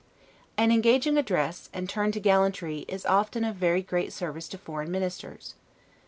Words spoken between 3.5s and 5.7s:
very great service to foreign ministers.